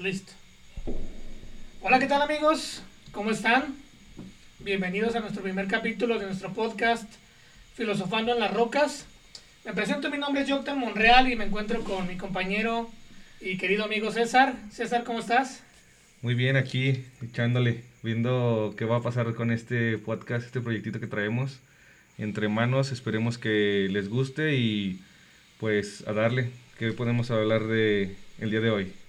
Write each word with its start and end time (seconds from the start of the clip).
Listo. 0.00 0.32
Hola, 1.82 1.98
¿qué 1.98 2.06
tal 2.06 2.22
amigos? 2.22 2.82
¿Cómo 3.12 3.32
están? 3.32 3.76
Bienvenidos 4.60 5.14
a 5.14 5.20
nuestro 5.20 5.42
primer 5.42 5.66
capítulo 5.66 6.18
de 6.18 6.24
nuestro 6.24 6.54
podcast 6.54 7.04
Filosofando 7.74 8.32
en 8.32 8.40
las 8.40 8.54
Rocas. 8.54 9.04
Me 9.66 9.74
presento, 9.74 10.08
mi 10.08 10.16
nombre 10.16 10.40
es 10.40 10.50
Joctan 10.50 10.78
Monreal 10.78 11.30
y 11.30 11.36
me 11.36 11.44
encuentro 11.44 11.84
con 11.84 12.08
mi 12.08 12.16
compañero 12.16 12.90
y 13.42 13.58
querido 13.58 13.84
amigo 13.84 14.10
César. 14.10 14.54
César, 14.70 15.04
¿cómo 15.04 15.18
estás? 15.18 15.62
Muy 16.22 16.34
bien, 16.34 16.56
aquí 16.56 17.04
echándole, 17.20 17.84
viendo 18.02 18.74
qué 18.78 18.86
va 18.86 18.96
a 18.96 19.02
pasar 19.02 19.34
con 19.34 19.50
este 19.50 19.98
podcast, 19.98 20.46
este 20.46 20.62
proyectito 20.62 20.98
que 20.98 21.08
traemos 21.08 21.60
entre 22.16 22.48
manos. 22.48 22.90
Esperemos 22.90 23.36
que 23.36 23.86
les 23.90 24.08
guste 24.08 24.56
y 24.56 24.98
pues 25.58 26.08
a 26.08 26.14
darle. 26.14 26.48
¿Qué 26.78 26.90
podemos 26.92 27.30
hablar 27.30 27.66
de 27.66 28.16
el 28.38 28.50
día 28.50 28.60
de 28.60 28.70
hoy? 28.70 28.99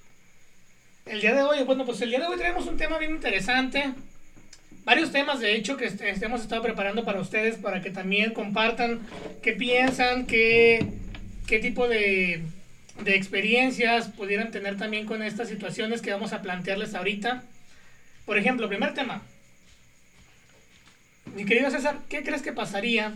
El 1.11 1.19
día 1.19 1.33
de 1.33 1.41
hoy, 1.41 1.61
bueno, 1.63 1.85
pues 1.85 1.99
el 1.99 2.09
día 2.09 2.19
de 2.19 2.25
hoy 2.25 2.37
tenemos 2.37 2.65
un 2.67 2.77
tema 2.77 2.97
bien 2.97 3.11
interesante. 3.11 3.91
Varios 4.85 5.11
temas, 5.11 5.41
de 5.41 5.55
hecho, 5.55 5.75
que 5.75 5.83
este, 5.83 6.09
hemos 6.23 6.39
estado 6.39 6.61
preparando 6.61 7.03
para 7.03 7.19
ustedes, 7.19 7.57
para 7.57 7.81
que 7.81 7.89
también 7.89 8.31
compartan 8.31 9.01
qué 9.43 9.51
piensan, 9.51 10.25
qué, 10.25 10.85
qué 11.47 11.59
tipo 11.59 11.89
de, 11.89 12.43
de 13.03 13.15
experiencias 13.17 14.07
pudieran 14.07 14.51
tener 14.51 14.77
también 14.77 15.05
con 15.05 15.21
estas 15.21 15.49
situaciones 15.49 16.01
que 16.01 16.13
vamos 16.13 16.31
a 16.31 16.41
plantearles 16.41 16.95
ahorita. 16.95 17.43
Por 18.25 18.37
ejemplo, 18.37 18.69
primer 18.69 18.93
tema. 18.93 19.21
Mi 21.35 21.43
querido 21.43 21.69
César, 21.71 21.97
¿qué 22.07 22.23
crees 22.23 22.41
que 22.41 22.53
pasaría 22.53 23.13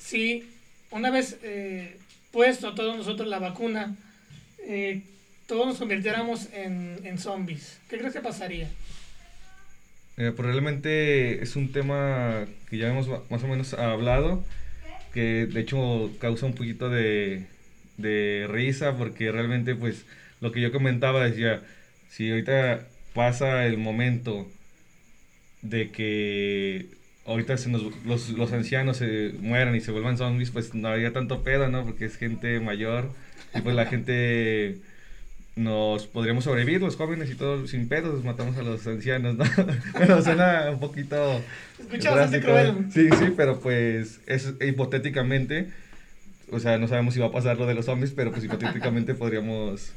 si 0.00 0.50
una 0.90 1.10
vez 1.10 1.38
eh, 1.44 1.98
puesto 2.32 2.74
todos 2.74 2.96
nosotros 2.96 3.28
la 3.28 3.38
vacuna, 3.38 3.94
eh, 4.58 5.02
todos 5.50 5.66
nos 5.66 5.78
convirtiéramos 5.78 6.48
en, 6.52 7.18
zombies. 7.18 7.80
¿Qué 7.88 7.98
crees 7.98 8.12
que 8.12 8.20
pasaría? 8.20 8.68
Eh, 10.16 10.32
probablemente 10.36 11.42
es 11.42 11.56
un 11.56 11.72
tema 11.72 12.46
que 12.68 12.78
ya 12.78 12.88
hemos 12.88 13.08
más 13.28 13.42
o 13.42 13.48
menos 13.48 13.74
hablado, 13.74 14.44
que 15.12 15.46
de 15.46 15.60
hecho 15.60 16.12
causa 16.20 16.46
un 16.46 16.54
poquito 16.54 16.88
de, 16.88 17.46
de 17.96 18.46
risa, 18.48 18.96
porque 18.96 19.32
realmente 19.32 19.74
pues 19.74 20.04
lo 20.40 20.52
que 20.52 20.60
yo 20.60 20.70
comentaba 20.70 21.24
decía, 21.24 21.62
si 22.10 22.30
ahorita 22.30 22.86
pasa 23.12 23.66
el 23.66 23.76
momento 23.76 24.48
de 25.62 25.90
que 25.90 26.86
ahorita 27.26 27.56
se 27.56 27.70
nos, 27.70 27.82
los, 28.06 28.28
los, 28.30 28.52
ancianos 28.52 28.98
se 28.98 29.32
mueran 29.40 29.74
y 29.74 29.80
se 29.80 29.90
vuelvan 29.90 30.16
zombies, 30.16 30.52
pues 30.52 30.74
no 30.76 30.86
había 30.86 31.12
tanto 31.12 31.42
pedo, 31.42 31.68
¿no? 31.68 31.84
Porque 31.84 32.04
es 32.04 32.16
gente 32.16 32.60
mayor 32.60 33.10
y 33.52 33.62
pues 33.62 33.74
la 33.74 33.86
gente 33.86 34.78
nos 35.56 36.06
podríamos 36.06 36.44
sobrevivir 36.44 36.80
los 36.80 36.96
jóvenes 36.96 37.30
y 37.30 37.34
todo 37.34 37.66
sin 37.66 37.88
pedos, 37.88 38.24
matamos 38.24 38.56
a 38.56 38.62
los 38.62 38.86
ancianos, 38.86 39.36
¿no? 39.36 39.44
Pero 39.98 40.22
suena 40.22 40.70
un 40.70 40.80
poquito... 40.80 41.42
Escucha 41.78 42.10
bastante 42.10 42.40
cruel. 42.40 42.86
Sí, 42.92 43.08
sí, 43.18 43.32
pero 43.36 43.58
pues 43.60 44.20
es 44.26 44.54
hipotéticamente, 44.60 45.70
o 46.50 46.60
sea, 46.60 46.78
no 46.78 46.88
sabemos 46.88 47.14
si 47.14 47.20
va 47.20 47.26
a 47.26 47.32
pasar 47.32 47.58
lo 47.58 47.66
de 47.66 47.74
los 47.74 47.86
zombies, 47.86 48.12
pero 48.12 48.30
pues 48.30 48.44
hipotéticamente 48.44 49.14
podríamos 49.16 49.92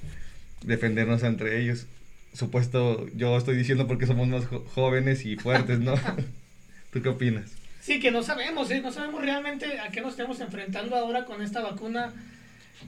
defendernos 0.63 1.23
entre 1.23 1.59
ellos. 1.59 1.85
Supuesto, 2.33 3.05
yo 3.15 3.37
estoy 3.37 3.55
diciendo 3.55 3.85
porque 3.85 4.07
somos 4.07 4.27
más 4.27 4.45
jóvenes 4.73 5.25
y 5.25 5.35
fuertes, 5.35 5.79
¿no? 5.79 5.95
¿Tú 6.91 7.01
qué 7.01 7.09
opinas? 7.09 7.51
Sí, 7.81 7.99
que 7.99 8.11
no 8.11 8.23
sabemos, 8.23 8.71
¿eh? 8.71 8.81
no 8.81 8.91
sabemos 8.91 9.21
realmente 9.21 9.79
a 9.79 9.89
qué 9.89 9.99
nos 10.01 10.11
estamos 10.11 10.39
enfrentando 10.39 10.95
ahora 10.95 11.25
con 11.25 11.41
esta 11.41 11.61
vacuna 11.61 12.13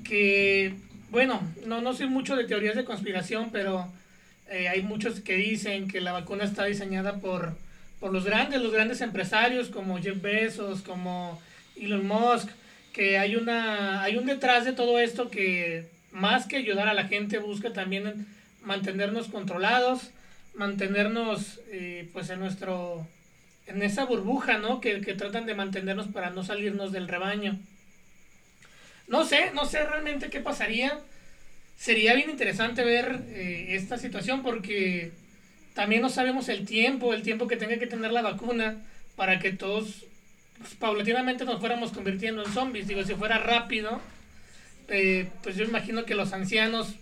que 0.06 0.74
bueno, 1.16 1.42
no, 1.66 1.80
no 1.80 1.94
soy 1.94 2.08
mucho 2.08 2.36
de 2.36 2.44
teorías 2.44 2.76
de 2.76 2.84
conspiración, 2.84 3.50
pero 3.50 3.88
eh, 4.50 4.68
hay 4.68 4.82
muchos 4.82 5.22
que 5.22 5.36
dicen 5.36 5.88
que 5.88 6.02
la 6.02 6.12
vacuna 6.12 6.44
está 6.44 6.66
diseñada 6.66 7.22
por, 7.22 7.56
por 8.02 8.12
los 8.12 8.26
grandes, 8.26 8.62
los 8.62 8.74
grandes 8.74 9.00
empresarios 9.00 9.70
como 9.70 9.98
Jeff 9.98 10.22
Bezos, 10.22 10.82
como 10.82 11.42
Elon 11.78 12.06
Musk, 12.06 12.50
que 12.92 13.18
hay, 13.18 13.38
una, 13.38 14.04
hay 14.04 14.18
un 14.18 14.26
detrás 14.26 14.66
de 14.66 14.74
todo 14.74 15.00
esto 15.00 15.30
que 15.30 15.88
más 16.12 16.48
que 16.48 16.58
ayudar 16.58 16.90
a 16.90 16.94
la 16.94 17.08
gente 17.08 17.38
busca 17.38 17.72
también 17.72 18.28
mantenernos 18.62 19.30
controlados, 19.30 20.10
mantenernos 20.54 21.62
eh, 21.72 22.10
pues 22.12 22.30
en 22.30 22.40
nuestro 22.42 23.08
en 23.68 23.82
esa 23.84 24.04
burbuja, 24.04 24.58
¿no? 24.58 24.82
Que, 24.82 25.00
que 25.00 25.14
tratan 25.14 25.46
de 25.46 25.56
mantenernos 25.56 26.08
para 26.08 26.32
no 26.32 26.44
salirnos 26.44 26.92
del 26.92 27.08
rebaño. 27.08 27.58
No 29.08 29.26
sé, 29.26 29.52
no 29.54 29.66
sé 29.66 29.86
realmente 29.86 30.30
qué 30.30 30.40
pasaría. 30.40 31.00
Sería 31.78 32.14
bien 32.14 32.30
interesante 32.30 32.84
ver 32.84 33.22
eh, 33.30 33.68
esta 33.70 33.98
situación 33.98 34.44
porque 34.44 35.12
también 35.74 36.02
no 36.02 36.10
sabemos 36.10 36.50
el 36.50 36.66
tiempo, 36.66 37.14
el 37.14 37.22
tiempo 37.22 37.48
que 37.48 37.58
tenga 37.58 37.78
que 37.78 37.88
tener 37.88 38.12
la 38.12 38.22
vacuna 38.22 38.78
para 39.16 39.40
que 39.40 39.52
todos 39.52 40.06
pues, 40.58 40.74
paulatinamente 40.76 41.46
nos 41.46 41.60
fuéramos 41.60 41.92
convirtiendo 41.92 42.44
en 42.44 42.54
zombies. 42.54 42.88
Digo, 42.88 43.04
si 43.04 43.14
fuera 43.14 43.38
rápido, 43.38 44.02
eh, 44.88 45.28
pues 45.44 45.56
yo 45.56 45.66
imagino 45.66 46.06
que 46.06 46.16
los 46.16 46.34
ancianos 46.34 46.96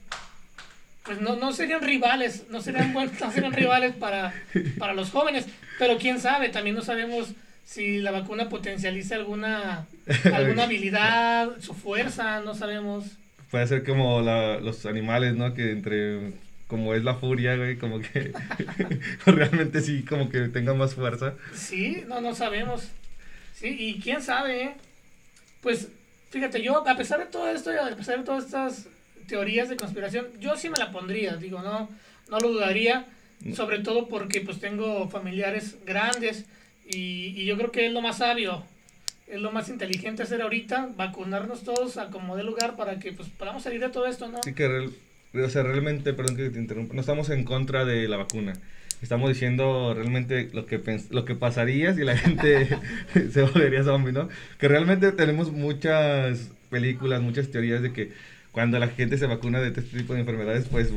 pues 1.04 1.20
no, 1.20 1.36
no 1.36 1.52
serían 1.52 1.82
rivales, 1.82 2.46
no 2.50 2.62
serían 2.62 2.94
buenos, 2.94 3.20
no 3.20 3.32
serían 3.32 3.54
rivales 3.54 3.94
para, 3.96 4.34
para 4.80 4.94
los 4.94 5.12
jóvenes, 5.12 5.46
pero 5.78 5.98
quién 5.98 6.20
sabe, 6.20 6.50
también 6.50 6.76
no 6.76 6.82
sabemos 6.82 7.30
si 7.66 8.00
la 8.00 8.12
vacuna 8.12 8.50
potencializa 8.50 9.16
alguna, 9.16 9.88
alguna 10.34 10.64
habilidad, 10.64 11.60
su 11.60 11.74
fuerza, 11.74 12.42
no 12.42 12.54
sabemos. 12.56 13.06
Puede 13.52 13.68
ser 13.68 13.84
como 13.84 14.22
la, 14.22 14.60
los 14.60 14.86
animales, 14.86 15.36
¿no? 15.36 15.54
Que 15.54 15.72
entre, 15.72 16.34
como 16.68 16.94
es 16.94 17.04
la 17.04 17.16
furia, 17.16 17.56
güey, 17.56 17.78
como 17.78 18.00
que 18.00 18.34
realmente 19.26 19.82
sí, 19.82 20.04
como 20.04 20.30
que 20.30 20.48
tenga 20.50 20.74
más 20.74 20.96
fuerza. 20.96 21.36
Sí, 21.54 22.04
no, 22.08 22.20
no 22.22 22.34
sabemos. 22.34 22.90
Sí, 23.54 23.76
y 23.78 24.00
quién 24.00 24.22
sabe, 24.22 24.64
¿eh? 24.64 24.76
Pues, 25.62 25.88
fíjate, 26.32 26.62
yo, 26.62 26.88
a 26.88 26.98
pesar 26.98 27.20
de 27.20 27.28
todo 27.28 27.50
esto, 27.50 27.72
a 27.72 27.96
pesar 27.96 28.18
de 28.18 28.24
todas 28.24 28.46
estas 28.46 28.88
teorías 29.28 29.70
de 29.70 29.78
conspiración, 29.78 30.28
yo 30.40 30.58
sí 30.58 30.70
me 30.70 30.78
la 30.78 30.92
pondría, 30.92 31.38
digo, 31.38 31.62
no, 31.62 31.90
no 32.30 32.40
lo 32.40 32.50
dudaría, 32.50 33.06
mm. 33.42 33.54
sobre 33.54 33.80
todo 33.80 34.08
porque 34.08 34.42
pues 34.42 34.60
tengo 34.60 35.08
familiares 35.10 35.78
grandes 35.86 36.46
y, 36.86 37.34
y 37.36 37.46
yo 37.46 37.58
creo 37.58 37.72
que 37.72 37.86
es 37.88 37.94
lo 37.94 38.02
más 38.02 38.18
sabio, 38.18 38.64
es 39.28 39.42
lo 39.42 39.52
más 39.52 39.70
inteligente 39.70 40.24
hacer 40.24 40.42
ahorita, 40.42 40.90
vacunarnos 40.96 41.64
todos 41.64 41.98
a 41.98 42.10
como 42.10 42.36
de 42.36 42.44
lugar 42.44 42.76
para 42.76 43.00
que 43.00 43.14
pues 43.14 43.30
podamos 43.30 43.64
salir 43.64 43.80
de 43.80 43.90
todo 43.90 44.06
esto, 44.06 44.28
¿no? 44.28 44.42
Sí, 44.44 44.54
que 44.54 44.90
o 45.34 45.50
sea, 45.50 45.64
realmente, 45.64 46.14
perdón 46.14 46.36
que 46.36 46.50
te 46.50 46.60
interrumpa, 46.60 46.94
no 46.94 47.02
estamos 47.02 47.30
en 47.30 47.44
contra 47.44 47.86
de 47.86 48.08
la 48.08 48.18
vacuna. 48.18 48.54
Estamos 49.02 49.30
diciendo 49.30 49.94
realmente 49.94 50.50
lo 50.54 50.66
que, 50.66 50.80
lo 51.10 51.26
que 51.26 51.36
pasaría 51.36 51.94
si 51.94 52.04
la 52.04 52.16
gente 52.16 52.70
se 53.32 53.42
volvería 53.42 53.84
zombie, 53.84 54.14
¿no? 54.14 54.30
Que 54.60 54.68
realmente 54.68 55.12
tenemos 55.12 55.52
muchas 55.52 56.52
películas, 56.70 57.22
muchas 57.22 57.50
teorías 57.50 57.82
de 57.82 57.92
que 57.92 58.12
cuando 58.52 58.78
la 58.78 58.88
gente 58.88 59.18
se 59.18 59.26
vacuna 59.26 59.60
de 59.60 59.70
este 59.70 59.82
tipo 59.82 60.14
de 60.14 60.20
enfermedades, 60.20 60.68
pues 60.70 60.92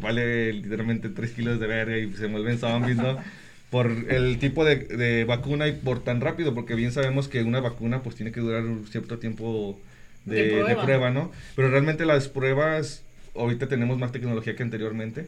vale 0.00 0.52
literalmente 0.54 1.10
3 1.10 1.30
kilos 1.32 1.60
de 1.60 1.66
verga 1.66 1.98
y 1.98 2.10
se 2.14 2.26
vuelven 2.26 2.58
zombies, 2.58 2.96
¿no? 2.96 3.18
por 3.74 3.90
el 4.08 4.38
tipo 4.38 4.64
de, 4.64 5.24
vacuna 5.24 5.66
y 5.66 5.72
por 5.72 6.04
tan 6.04 6.20
rápido, 6.20 6.54
porque 6.54 6.76
bien 6.76 6.92
sabemos 6.92 7.26
que 7.26 7.42
una 7.42 7.58
vacuna 7.58 8.04
pues 8.04 8.14
tiene 8.14 8.30
que 8.30 8.38
durar 8.38 8.62
un 8.62 8.86
cierto 8.86 9.18
tiempo 9.18 9.80
de, 10.26 10.76
prueba. 10.80 11.10
¿no? 11.10 11.32
Pero 11.56 11.70
realmente 11.70 12.06
las 12.06 12.28
pruebas, 12.28 13.02
ahorita 13.34 13.66
tenemos 13.66 13.98
más 13.98 14.12
tecnología 14.12 14.54
que 14.54 14.62
anteriormente, 14.62 15.26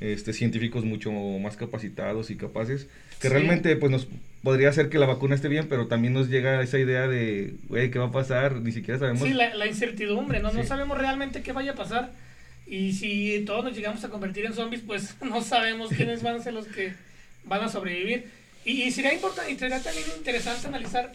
este, 0.00 0.32
científicos 0.32 0.86
mucho 0.86 1.12
más 1.12 1.58
capacitados 1.58 2.30
y 2.30 2.36
capaces, 2.36 2.86
que 3.20 3.28
realmente 3.28 3.76
pues 3.76 3.92
nos 3.92 4.08
podría 4.42 4.70
hacer 4.70 4.88
que 4.88 4.98
la 4.98 5.04
vacuna 5.04 5.34
esté 5.34 5.48
bien, 5.48 5.66
pero 5.68 5.86
también 5.86 6.14
nos 6.14 6.30
llega 6.30 6.62
esa 6.62 6.78
idea 6.78 7.06
de, 7.08 7.56
güey, 7.68 7.90
¿qué 7.90 7.98
va 7.98 8.06
a 8.06 8.10
pasar? 8.10 8.54
Ni 8.54 8.72
siquiera 8.72 9.00
sabemos. 9.00 9.22
Sí, 9.22 9.34
la, 9.34 9.66
incertidumbre, 9.66 10.40
¿no? 10.40 10.50
No 10.50 10.64
sabemos 10.64 10.96
realmente 10.96 11.42
qué 11.42 11.52
vaya 11.52 11.72
a 11.72 11.74
pasar. 11.74 12.10
Y 12.66 12.94
si 12.94 13.42
todos 13.44 13.62
nos 13.62 13.76
llegamos 13.76 14.02
a 14.02 14.08
convertir 14.08 14.46
en 14.46 14.54
zombies, 14.54 14.80
pues 14.80 15.14
no 15.22 15.42
sabemos 15.42 15.90
quiénes 15.90 16.22
van 16.22 16.36
a 16.36 16.42
ser 16.42 16.54
los 16.54 16.66
que 16.68 16.94
van 17.44 17.62
a 17.62 17.68
sobrevivir. 17.68 18.30
Y, 18.64 18.90
sería 18.92 19.12
importante, 19.12 19.50
y 19.50 19.58
sería 19.58 19.82
también 19.82 20.06
interesante 20.16 20.68
analizar 20.68 21.12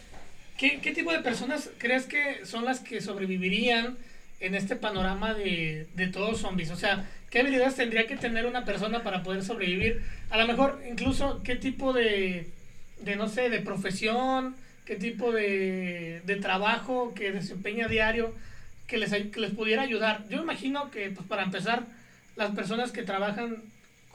qué, 0.58 0.80
qué, 0.80 0.92
tipo 0.92 1.12
de 1.12 1.20
personas 1.20 1.70
crees 1.78 2.04
que 2.04 2.44
son 2.44 2.64
las 2.64 2.80
que 2.80 3.00
sobrevivirían 3.00 3.96
en 4.40 4.54
este 4.54 4.76
panorama 4.76 5.34
de, 5.34 5.86
de 5.94 6.06
todos 6.08 6.40
zombies. 6.40 6.70
O 6.70 6.76
sea, 6.76 7.06
qué 7.30 7.40
habilidades 7.40 7.76
tendría 7.76 8.06
que 8.06 8.16
tener 8.16 8.46
una 8.46 8.64
persona 8.64 9.02
para 9.02 9.22
poder 9.22 9.42
sobrevivir. 9.42 10.02
A 10.30 10.38
lo 10.38 10.46
mejor, 10.46 10.82
incluso, 10.88 11.42
qué 11.42 11.56
tipo 11.56 11.92
de, 11.92 12.48
de 13.00 13.16
no 13.16 13.28
sé, 13.28 13.48
de 13.48 13.60
profesión, 13.60 14.56
qué 14.84 14.96
tipo 14.96 15.32
de, 15.32 16.22
de 16.24 16.36
trabajo 16.36 17.14
que 17.14 17.32
desempeña 17.32 17.88
diario 17.88 18.34
que 18.86 18.96
les, 18.96 19.10
que 19.10 19.40
les 19.40 19.52
pudiera 19.52 19.82
ayudar. 19.82 20.24
Yo 20.28 20.42
imagino 20.42 20.90
que, 20.90 21.10
pues, 21.10 21.26
para 21.28 21.44
empezar, 21.44 21.84
las 22.36 22.52
personas 22.52 22.90
que 22.90 23.02
trabajan 23.02 23.62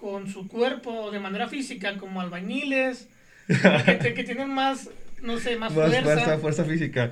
con 0.04 0.28
su 0.30 0.50
cuerpo 0.50 1.12
de 1.12 1.20
manera 1.22 1.48
física, 1.48 1.98
como 1.98 2.20
albañiles, 2.20 3.08
que, 3.48 4.14
que, 4.14 4.24
tienen 4.26 4.54
más, 4.54 4.90
no 5.22 5.40
sé, 5.40 5.56
más, 5.56 5.72
fuerza. 5.72 6.38
fuerza. 6.40 6.66
física. 6.66 7.12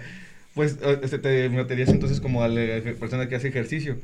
Pues 0.54 0.78
este, 1.02 1.18
te 1.18 1.48
meterías 1.48 1.88
entonces 1.88 2.20
como 2.20 2.44
a 2.44 2.50
la 2.50 2.82
persona 3.00 3.30
que 3.30 3.36
hace 3.36 3.48
ejercicio. 3.48 3.96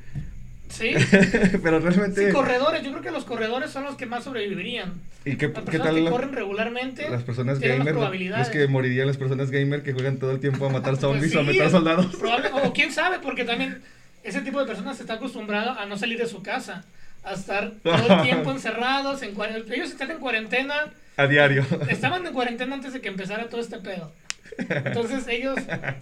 Sí. 0.69 0.91
pero 1.63 1.81
realmente... 1.81 2.27
Sí, 2.27 2.33
corredores, 2.33 2.81
yo 2.81 2.91
creo 2.91 3.03
que 3.03 3.11
los 3.11 3.25
corredores 3.25 3.71
son 3.71 3.83
los 3.83 3.95
que 3.97 4.05
más 4.05 4.23
sobrevivirían. 4.23 4.93
¿Y 5.25 5.35
qué, 5.35 5.49
Las 5.49 5.65
qué 5.65 5.79
tal 5.79 5.95
que 5.95 6.09
corren 6.09 6.31
regularmente 6.31 7.09
las 7.09 7.23
personas 7.23 7.59
más 7.59 7.67
gamer? 7.67 7.93
probabilidades. 7.93 8.47
Es 8.47 8.53
que 8.53 8.67
morirían 8.69 9.07
las 9.07 9.17
personas 9.17 9.51
gamer 9.51 9.83
que 9.83 9.91
juegan 9.91 10.17
todo 10.17 10.31
el 10.31 10.39
tiempo 10.39 10.65
a 10.65 10.69
matar 10.69 10.91
Pues 10.97 11.01
zombies 11.01 11.35
o 11.35 11.41
a 11.41 11.43
sí, 11.43 11.57
matar 11.57 11.71
soldados. 11.71 12.05
probable- 12.17 12.51
o 12.63 12.71
quién 12.71 12.93
sabe, 12.93 13.19
porque 13.19 13.43
también 13.43 13.81
ese 14.23 14.39
tipo 14.39 14.61
de 14.61 14.65
personas 14.65 14.97
está 15.01 15.15
acostumbrado 15.15 15.71
a 15.71 15.85
no 15.85 15.97
salir 15.97 16.17
de 16.17 16.27
su 16.27 16.41
casa, 16.41 16.85
a 17.29 17.33
estar 17.33 17.71
todo 17.83 18.17
el 18.17 18.21
tiempo 18.23 18.51
encerrados. 18.51 19.21
En 19.21 19.33
Ellos 19.71 19.89
están 19.91 20.11
en 20.11 20.19
cuarentena, 20.19 20.93
A 21.15 21.27
diario. 21.27 21.65
estaban 21.89 22.25
en 22.25 22.33
cuarentena 22.33 22.75
antes 22.75 22.93
de 22.93 23.01
que 23.01 23.09
empezara 23.09 23.47
todo 23.47 23.61
este 23.61 23.77
pedo. 23.79 24.11
Entonces 24.57 25.27
ellos, 25.27 25.55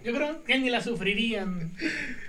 yo 0.03 0.13
creo 0.13 0.43
que 0.43 0.57
ni 0.57 0.69
la 0.69 0.81
sufrirían. 0.81 1.71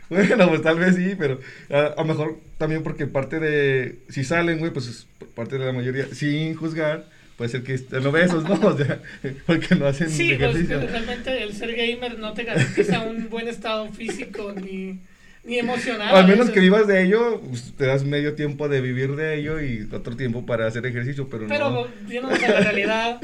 Bueno, 0.08 0.48
pues 0.48 0.62
tal 0.62 0.78
vez 0.78 0.96
sí, 0.96 1.14
pero 1.19 1.40
a 1.70 1.94
lo 1.98 2.04
mejor 2.04 2.40
también 2.58 2.82
porque 2.82 3.06
parte 3.06 3.38
de. 3.40 3.98
Si 4.08 4.25
salen, 4.25 4.58
güey, 4.58 4.72
pues 4.72 4.87
es 4.87 5.06
parte 5.34 5.58
de 5.58 5.66
la 5.66 5.72
mayoría, 5.72 6.06
sin 6.12 6.54
juzgar, 6.54 7.04
puede 7.37 7.50
ser 7.50 7.62
que 7.62 7.75
estén 7.75 8.06
obesos, 8.06 8.44
¿no? 8.44 8.54
O 8.54 8.76
sea, 8.76 9.00
porque 9.46 9.75
no 9.75 9.87
hacen 9.87 10.10
Sí, 10.10 10.34
pues 10.38 10.69
realmente 10.69 11.43
el 11.43 11.54
ser 11.54 11.75
gamer 11.75 12.19
no 12.19 12.32
te 12.32 12.44
garantiza 12.44 13.02
un 13.02 13.28
buen 13.28 13.48
estado 13.48 13.93
físico 13.93 14.52
ni, 14.52 14.98
ni 15.46 15.58
emocional. 15.58 16.12
O 16.14 16.16
al 16.19 16.26
menos 16.28 16.50
que 16.50 16.60
vivas 16.60 16.87
de 16.87 17.02
ello, 17.04 17.40
pues, 17.40 17.72
te 17.76 17.87
das 17.87 18.04
medio 18.04 18.34
tiempo 18.34 18.69
de 18.69 18.81
vivir 18.81 19.16
de 19.16 19.38
ello 19.38 19.60
y 19.60 19.88
otro 19.93 20.16
tiempo 20.16 20.44
para 20.44 20.66
hacer 20.66 20.84
ejercicio, 20.87 21.28
pero, 21.31 21.46
Pero 21.46 21.70
no. 21.70 21.87
viéndonos 22.06 22.43
a 22.43 22.48
la 22.52 22.60
realidad, 22.60 23.20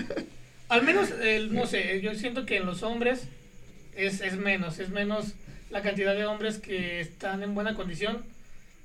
al 0.69 0.83
menos, 0.83 1.11
el- 1.23 1.53
no 1.53 1.67
sé, 1.67 2.01
yo 2.01 2.15
siento 2.15 2.47
que 2.47 2.57
en 2.59 2.67
los 2.67 2.83
hombres 2.83 3.25
es, 3.97 4.21
es 4.21 4.37
menos, 4.37 4.79
es 4.79 4.89
menos 4.91 5.35
la 5.71 5.83
cantidad 5.83 6.15
de 6.15 6.25
hombres 6.27 6.59
que 6.59 7.01
están 7.01 7.43
en 7.43 7.55
buena 7.55 7.75
condición 7.75 8.23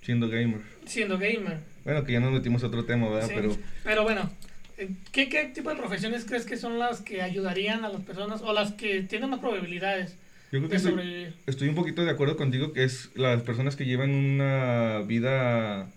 Siendo 0.01 0.29
gamer. 0.29 0.61
siendo 0.85 1.17
gamer. 1.17 1.59
Bueno, 1.83 2.03
que 2.03 2.13
ya 2.13 2.19
nos 2.19 2.31
metimos 2.31 2.63
a 2.63 2.67
otro 2.67 2.85
tema, 2.85 3.09
¿verdad? 3.09 3.27
¿sí? 3.27 3.33
Pero 3.35 3.57
Pero 3.83 4.03
bueno, 4.03 4.29
eh, 4.77 4.89
¿qué, 5.11 5.27
¿qué 5.29 5.45
tipo 5.53 5.69
de 5.69 5.75
profesiones 5.75 6.25
crees 6.25 6.45
que 6.45 6.57
son 6.57 6.79
las 6.79 7.01
que 7.01 7.21
ayudarían 7.21 7.83
a 7.85 7.89
las 7.89 8.01
personas 8.01 8.41
o 8.41 8.51
las 8.53 8.71
que 8.73 9.01
tienen 9.03 9.29
más 9.29 9.39
probabilidades 9.39 10.15
yo 10.51 10.59
creo 10.59 10.69
que 10.69 10.75
estoy, 10.77 11.33
estoy 11.45 11.67
un 11.67 11.75
poquito 11.75 12.05
de 12.05 12.11
acuerdo 12.11 12.37
contigo 12.37 12.73
que 12.73 12.83
es 12.83 13.09
las 13.15 13.41
personas 13.43 13.75
que 13.75 13.85
llevan 13.85 14.11
una 14.11 15.03
vida 15.05 15.89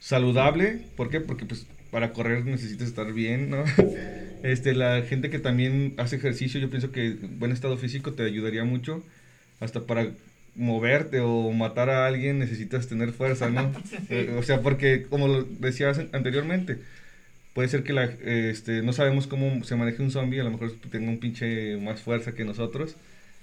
saludable. 0.00 0.80
¿Por 0.96 1.10
qué? 1.10 1.20
Porque 1.20 1.44
pues 1.46 1.66
para 1.90 2.12
correr 2.12 2.44
necesitas 2.44 2.88
estar 2.88 3.12
bien, 3.12 3.50
¿no? 3.50 3.64
Este, 4.42 4.74
la 4.74 5.02
gente 5.02 5.28
que 5.30 5.40
también 5.40 5.94
hace 5.96 6.16
ejercicio, 6.16 6.60
yo 6.60 6.70
pienso 6.70 6.92
que 6.92 7.16
buen 7.38 7.50
estado 7.50 7.76
físico 7.78 8.12
te 8.12 8.22
ayudaría 8.22 8.62
mucho. 8.64 9.02
Hasta 9.58 9.86
para 9.86 10.12
moverte 10.54 11.20
o 11.20 11.50
matar 11.52 11.90
a 11.90 12.06
alguien 12.06 12.38
necesitas 12.38 12.86
tener 12.86 13.12
fuerza, 13.12 13.48
¿no? 13.50 13.72
Sí. 13.90 13.96
Eh, 14.10 14.36
o 14.38 14.42
sea, 14.42 14.60
porque 14.60 15.04
como 15.04 15.26
lo 15.26 15.42
decías 15.42 16.00
anteriormente, 16.12 16.78
puede 17.54 17.68
ser 17.68 17.82
que 17.82 17.92
la, 17.92 18.04
este, 18.04 18.82
no 18.82 18.92
sabemos 18.92 19.26
cómo 19.26 19.64
se 19.64 19.74
maneja 19.74 20.02
un 20.02 20.10
zombie, 20.10 20.40
a 20.40 20.44
lo 20.44 20.50
mejor 20.50 20.72
tenga 20.90 21.08
un 21.08 21.18
pinche 21.18 21.78
más 21.78 22.00
fuerza 22.02 22.32
que 22.32 22.44
nosotros. 22.44 22.96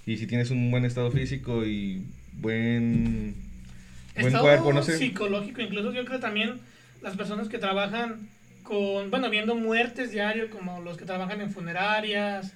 Y 0.05 0.17
si 0.17 0.27
tienes 0.27 0.51
un 0.51 0.69
buen 0.71 0.85
estado 0.85 1.11
físico 1.11 1.65
y 1.65 2.03
buen, 2.33 3.35
buen 4.15 4.25
Estado 4.27 4.43
cuerpo, 4.43 4.73
no 4.73 4.83
sé. 4.83 4.97
psicológico, 4.97 5.61
incluso 5.61 5.93
yo 5.93 6.03
creo 6.05 6.19
también 6.19 6.59
las 7.01 7.15
personas 7.15 7.47
que 7.47 7.57
trabajan 7.57 8.27
con, 8.63 9.09
bueno, 9.11 9.29
viendo 9.29 9.55
muertes 9.55 10.11
diario, 10.11 10.49
como 10.49 10.81
los 10.81 10.97
que 10.97 11.05
trabajan 11.05 11.41
en 11.41 11.51
funerarias, 11.51 12.53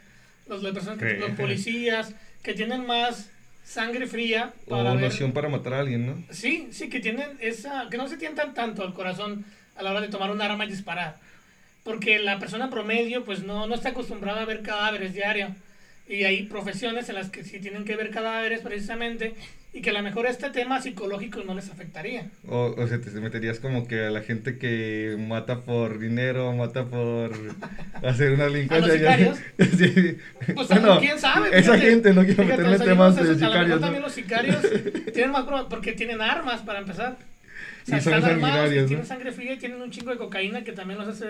los, 0.48 0.62
las 0.64 0.74
personas 0.74 1.00
que, 1.00 1.18
los 1.18 1.32
policías, 1.32 2.14
que 2.44 2.54
tienen 2.54 2.86
más 2.86 3.30
sangre 3.64 4.08
fría 4.08 4.54
O 4.68 4.70
para 4.72 4.94
ver- 4.94 5.02
noción 5.02 5.34
para 5.34 5.50
matar 5.50 5.74
a 5.74 5.80
alguien, 5.80 6.06
¿no? 6.08 6.24
Sí, 6.30 6.70
sí, 6.72 6.90
que 6.90 7.00
tienen 7.02 7.38
esa, 7.42 7.88
que 7.90 7.98
no 7.98 8.08
se 8.08 8.18
tientan 8.18 8.54
tanto 8.54 8.84
al 8.84 8.94
corazón 8.94 9.46
a 9.76 9.84
la 9.84 9.92
hora 9.92 10.02
de 10.02 10.08
tomar 10.08 10.32
un 10.32 10.42
arma 10.42 10.66
y 10.66 10.70
disparar. 10.70 11.18
Porque 11.84 12.20
la 12.20 12.40
persona 12.40 12.70
promedio, 12.70 13.24
pues 13.24 13.44
no, 13.44 13.68
no 13.68 13.76
está 13.76 13.90
acostumbrada 13.90 14.42
a 14.42 14.46
ver 14.46 14.62
cadáveres 14.62 15.14
diario. 15.14 15.54
Y 16.10 16.24
hay 16.24 16.44
profesiones 16.44 17.10
en 17.10 17.16
las 17.16 17.30
que 17.30 17.44
sí 17.44 17.60
tienen 17.60 17.84
que 17.84 17.96
ver 17.98 18.12
cadáveres 18.12 18.62
precisamente 18.62 19.34
y 19.74 19.82
que 19.82 19.90
a 19.90 19.94
lo 19.94 20.02
mejor 20.02 20.26
este 20.26 20.50
tema 20.50 20.82
psicológico 20.82 21.44
no 21.46 21.54
les 21.54 21.70
afectaría. 21.70 22.30
O, 22.48 22.74
o 22.78 22.88
sea, 22.88 23.00
te 23.02 23.10
meterías 23.20 23.60
como 23.60 23.88
que 23.88 24.06
a 24.06 24.10
la 24.10 24.22
gente 24.22 24.58
que 24.58 25.18
mata 25.20 25.60
por 25.62 26.00
dinero, 26.00 26.54
mata 26.54 26.86
por 26.86 27.32
hacer 28.04 28.32
una 28.32 28.46
delincuencia. 28.46 28.78
¿A 28.78 28.88
los 28.88 29.38
sicarios? 29.38 29.38
sí. 29.78 30.18
Pues 30.56 30.68
Bueno, 30.70 31.00
quién 31.00 31.20
sabe. 31.20 31.50
Esa 31.50 31.74
Fíjate, 31.74 31.90
gente 31.92 32.14
no 32.14 32.22
fíjate, 32.24 32.44
meterme 32.46 32.72
en 32.72 32.78
salimos 32.78 32.86
temas 32.86 33.16
de 33.18 33.22
esos- 33.24 33.42
A 33.42 33.46
lo 33.46 33.52
mejor 33.52 33.52
sicarios. 33.66 33.82
también 33.82 34.02
¿no? 34.02 34.08
los 34.08 34.16
sicarios 34.16 34.58
tienen 35.14 35.32
más 35.32 35.46
porque 35.70 35.92
tienen 35.92 36.22
armas 36.22 36.62
para 36.62 36.80
empezar. 36.80 37.18
O 37.84 37.86
sea, 37.86 37.98
Y 37.98 38.02
son 38.02 38.14
están 38.14 38.32
armados 38.32 38.72
¿no? 38.74 38.86
tienen 38.86 39.06
sangre 39.06 39.32
fría 39.34 39.54
y 39.54 39.58
tienen 39.58 39.82
un 39.82 39.92
chingo 39.92 40.12
de 40.12 40.18
cocaína 40.18 40.64
que 40.64 40.72
también 40.72 41.00
los 41.00 41.10
hace 41.10 41.26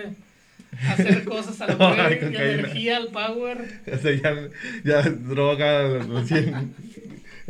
hacer 0.89 1.23
cosas 1.25 1.59
a 1.61 1.67
la 1.67 1.73
Ay, 1.79 1.89
mujer, 1.89 2.11
y 2.13 2.25
cocaína. 2.33 2.51
energía, 2.51 2.97
al 2.97 3.07
power. 3.07 3.57
O 3.93 3.97
sea, 3.97 4.11
ya, 4.13 4.35
ya 4.83 5.01
droga, 5.09 5.99
recién. 5.99 6.73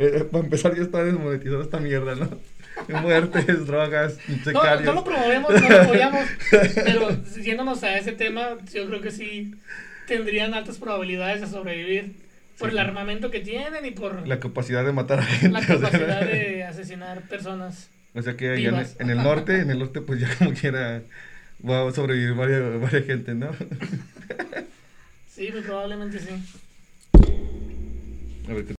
Eh, 0.00 0.24
para 0.30 0.44
empezar, 0.44 0.76
ya 0.76 0.82
está 0.82 1.02
desmonetizada 1.02 1.60
esta 1.60 1.80
mierda, 1.80 2.14
¿no? 2.14 2.30
Muertes, 3.00 3.66
drogas, 3.66 4.16
No, 4.28 4.44
secarios. 4.44 4.84
no 4.84 4.92
lo 4.92 5.02
promovemos, 5.04 5.50
no 5.60 5.68
lo 5.68 5.82
apoyamos, 5.82 6.24
pero 6.76 7.24
yéndonos 7.42 7.82
a 7.82 7.98
ese 7.98 8.12
tema, 8.12 8.50
yo 8.72 8.86
creo 8.86 9.00
que 9.00 9.10
sí 9.10 9.56
tendrían 10.06 10.54
altas 10.54 10.78
probabilidades 10.78 11.40
de 11.40 11.48
sobrevivir 11.48 12.12
por 12.60 12.70
el 12.70 12.78
armamento 12.78 13.32
que 13.32 13.40
tienen 13.40 13.84
y 13.84 13.90
por 13.90 14.24
La 14.28 14.38
capacidad 14.38 14.84
de 14.84 14.92
matar 14.92 15.18
a 15.18 15.22
gente. 15.24 15.48
la 15.50 15.58
o 15.58 15.62
sea, 15.64 15.76
capacidad 15.90 16.20
de 16.20 16.62
asesinar 16.62 17.22
personas. 17.22 17.90
O 18.14 18.22
sea 18.22 18.36
que 18.36 18.54
en, 18.68 18.76
en 19.00 19.10
el 19.10 19.18
norte, 19.18 19.58
en 19.58 19.70
el 19.72 19.80
norte, 19.80 20.00
pues 20.00 20.20
ya 20.20 20.28
como 20.38 20.52
quiera 20.52 21.02
va 21.66 21.88
a 21.88 21.92
sobrevivir 21.92 22.34
varias, 22.34 22.80
varias 22.80 23.04
gente, 23.06 23.34
¿no? 23.34 23.50
Sí, 25.28 25.48
pues 25.52 25.64
probablemente 25.64 26.18
sí. 26.18 26.30
A 28.48 28.54
ver, 28.54 28.64
¿qué 28.64 28.74